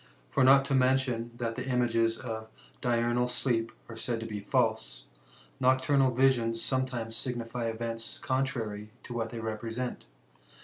[0.31, 2.47] For not to mention thai the images of
[2.81, 5.05] diurnal sleep are said to be false,
[5.61, 10.05] ftdcturnal visions sometimes signify events contrary to what they represent.